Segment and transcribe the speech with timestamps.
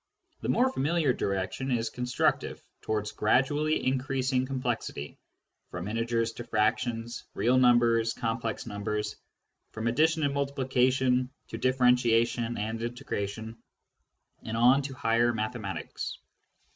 [0.41, 5.19] The more familiar direction is constructive, towards gradually increasing complexity:
[5.69, 9.15] from integers to fractions, real numbers, complex numbers;
[9.73, 13.61] from addition and multi plication to differentiation and integration,
[14.41, 16.17] and on to higher mathematics.